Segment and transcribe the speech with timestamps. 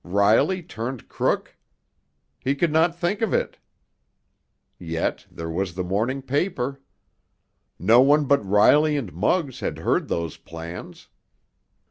[0.03, 1.55] Riley turned crook?
[2.39, 3.59] He could not think it!
[4.79, 6.81] Yet there was the morning paper.
[7.77, 11.07] No one but Riley and Muggs had heard those plans.